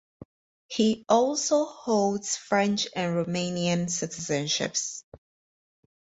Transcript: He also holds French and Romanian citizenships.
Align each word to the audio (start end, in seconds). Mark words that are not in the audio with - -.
He 0.67 1.05
also 1.07 1.65
holds 1.65 2.35
French 2.35 2.87
and 2.95 3.13
Romanian 3.15 3.83
citizenships. 3.85 5.03